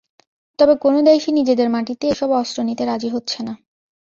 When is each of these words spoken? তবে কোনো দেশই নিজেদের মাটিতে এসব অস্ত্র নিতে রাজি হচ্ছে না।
তবে 0.59 0.73
কোনো 0.77 0.99
দেশই 1.01 1.31
নিজেদের 1.31 1.67
মাটিতে 1.69 2.05
এসব 2.07 2.29
অস্ত্র 2.33 2.59
নিতে 2.63 2.83
রাজি 2.85 3.09
হচ্ছে 3.09 3.39
না। 3.43 3.53